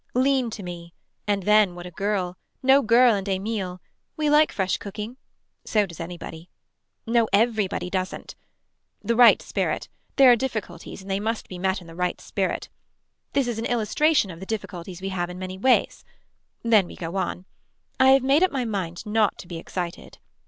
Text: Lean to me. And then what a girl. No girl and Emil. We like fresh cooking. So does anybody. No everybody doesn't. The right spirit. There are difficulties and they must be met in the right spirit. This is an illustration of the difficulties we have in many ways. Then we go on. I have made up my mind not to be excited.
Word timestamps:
Lean 0.15 0.49
to 0.49 0.63
me. 0.63 0.95
And 1.27 1.43
then 1.43 1.75
what 1.75 1.85
a 1.85 1.91
girl. 1.91 2.35
No 2.63 2.81
girl 2.81 3.13
and 3.13 3.27
Emil. 3.29 3.79
We 4.17 4.31
like 4.31 4.51
fresh 4.51 4.77
cooking. 4.77 5.17
So 5.63 5.85
does 5.85 5.99
anybody. 5.99 6.49
No 7.05 7.27
everybody 7.31 7.91
doesn't. 7.91 8.33
The 9.03 9.15
right 9.15 9.39
spirit. 9.43 9.89
There 10.15 10.31
are 10.31 10.35
difficulties 10.35 11.03
and 11.03 11.11
they 11.11 11.19
must 11.19 11.47
be 11.47 11.59
met 11.59 11.81
in 11.81 11.85
the 11.85 11.93
right 11.93 12.19
spirit. 12.19 12.67
This 13.33 13.47
is 13.47 13.59
an 13.59 13.65
illustration 13.65 14.31
of 14.31 14.39
the 14.39 14.47
difficulties 14.47 15.03
we 15.03 15.09
have 15.09 15.29
in 15.29 15.37
many 15.37 15.59
ways. 15.59 16.03
Then 16.63 16.87
we 16.87 16.95
go 16.95 17.15
on. 17.17 17.45
I 17.99 18.07
have 18.09 18.23
made 18.23 18.41
up 18.41 18.49
my 18.51 18.65
mind 18.65 19.05
not 19.05 19.37
to 19.37 19.47
be 19.47 19.59
excited. 19.59 20.17